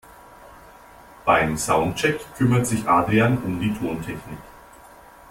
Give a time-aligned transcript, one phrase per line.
[1.25, 4.39] Beim Soundcheck kümmert sich Adrian um die Tontechnik.